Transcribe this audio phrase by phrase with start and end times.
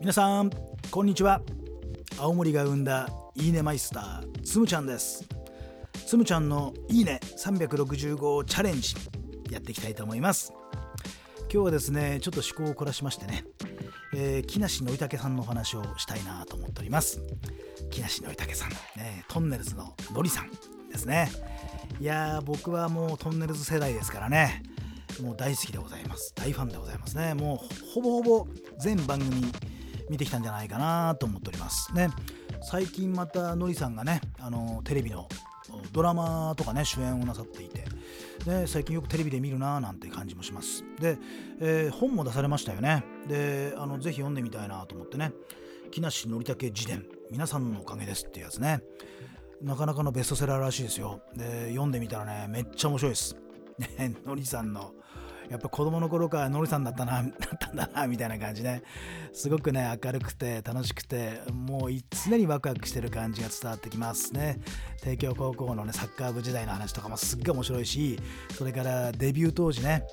[0.00, 0.50] 皆さん
[0.90, 1.42] こんにちは。
[2.18, 5.26] 青森が生んだいいねマイスターつむちゃんです。
[6.06, 8.94] つむちゃんのいいね365チャレンジ
[9.50, 10.54] やっていきたいと思います。
[11.52, 13.44] 今日はですねちょっと思考を凝らしましてね、
[14.14, 17.20] えー、木梨憲武さんのお話をしたいなと思っております。
[17.90, 20.50] 木梨憲武さん、ね、トンネルズののりさん
[20.90, 21.30] ですね。
[22.00, 24.62] いやー僕はもうトンネルズ世代ですからね
[25.20, 26.32] もう大好きでございます。
[26.34, 27.34] 大ファンでございますね。
[27.34, 28.46] もうほぼほぼ
[28.78, 29.52] 全番組
[30.10, 31.94] 見てきたんじゃないかなと思っております。
[31.94, 32.10] ね。
[32.62, 35.28] 最近またのりさんがねあのテレビの
[35.92, 37.84] ドラマとかね主演をなさっていて。
[38.44, 40.84] で最近よくテレビで見るなーなんて感じもします。
[40.98, 41.16] で、
[41.60, 43.04] えー、本も出されましたよね。
[43.28, 45.32] であのぜひ読んでみたいなと思ってね。
[45.92, 47.06] 木梨憲武自伝。
[47.30, 48.82] 皆さんのおかげですっていうやつね。
[49.62, 51.20] なかなかのベストセラーらしいですよ。
[51.36, 53.36] で読んでみたらねめっちゃ面白いです。
[53.78, 54.92] ね のりさんの
[55.50, 58.82] やっぱ子供の頃からノリさんだったな、 だったんだな、みたいな感じね。
[59.32, 61.90] すごくね、明るくて楽しくて、もう
[62.24, 64.60] 常にワクワクしてる感じが伝わってきますね。
[65.02, 68.20] 帝京高校のね、サッカー部時代の話とかもすっごい面白いし、
[68.56, 70.04] それからデビュー当時ね、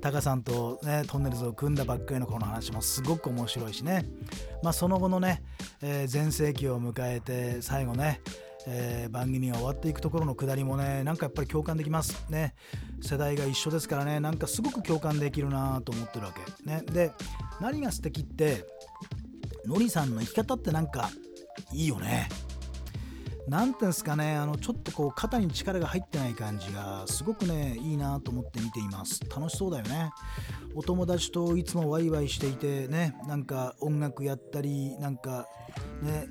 [0.00, 4.04] タカさんとね、トンネルズを組んだばっかりの頃の話もすごく面白いしね。
[4.62, 5.42] まあその後のね、
[5.82, 8.20] えー、全盛期を迎えて、最後ね、
[8.66, 12.54] えー、番組が終わっていくところのくだりもねなんかやっぱり共感できますね
[13.04, 14.18] 世代が一緒ですからね。
[14.18, 16.68] なんかすごく共感できるなと思ってるわけ。
[16.68, 16.82] ね。
[16.90, 17.12] で
[17.60, 18.64] 何が素敵って
[19.66, 21.10] のりさんの生き方ってなんか
[21.72, 22.28] いいよね。
[23.46, 24.36] なんていうんですかね。
[24.36, 29.20] あのちょっとこう肩に力が入ってない感じがすごくねいいなと思って見ています。
[29.28, 30.10] 楽しそうだよね。
[30.74, 33.14] お友達といつもワイワイしていてね。
[33.28, 35.46] なんか音楽やったりなんか
[36.02, 36.26] ね。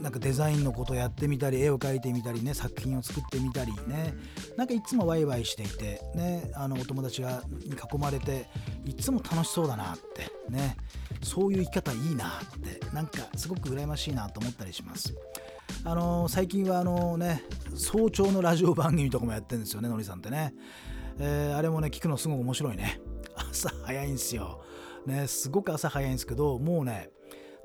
[0.00, 4.14] なんかデザインのことやってみたり絵を描いてみたりね作品を作ってみたりね。
[4.56, 8.48] なんかいつもワイワイしていてねあのお友達がに囲まれて
[8.84, 10.76] いつも楽しそうだなってね。
[11.22, 15.14] そういう生き方いいなってなんかすごく羨ましいなと思ったりします。
[15.84, 20.52] あの最近はあのね早朝のラジオ番組とかもやってるんですよねのりさんってね、
[21.18, 23.00] えー、あれもね聞くのすごく面白いね。
[23.36, 24.62] 朝早いんですよ。
[25.06, 27.10] ねすごく朝早いんですけどもうね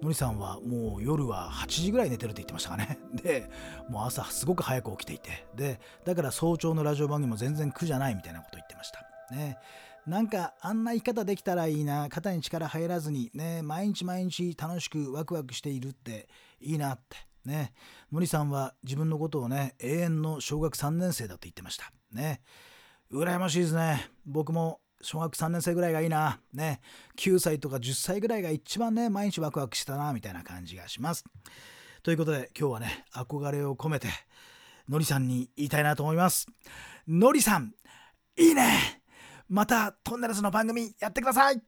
[0.01, 3.00] のりさんはもう夜は8時ぐらい寝てるって言ってましたかね。
[3.13, 3.50] で、
[3.89, 9.05] もう朝すごく早く起きていて、で、だから早朝のラジオ番組も全然苦じゃないみたいなこと言ってました。
[9.34, 9.57] ね。
[10.05, 16.28] なんかあんな生き方できたらいいな、肩に力入らずに、ね、毎日毎日楽しくワクワクしているって
[16.59, 17.17] いいなって。
[17.45, 17.73] ね。
[18.11, 21.91] のりさんは自分のことをね、永遠の小学3年生だと言ってました。
[22.11, 22.41] ね。
[23.11, 24.09] 羨ましいですね。
[24.25, 26.39] 僕も小学3年生ぐらいがいいな。
[26.53, 26.81] ね。
[27.17, 31.23] 9歳とか10歳ぐらいが一番ね、毎日ワクワクしたな、みたいな感じがします。
[32.03, 34.07] ということで、今日はね、憧れを込めて、
[34.89, 36.47] のりさんに言いたいなと思います。
[37.07, 37.73] のりさん、
[38.38, 39.01] いいね
[39.47, 41.61] またトンネルズの番組やってください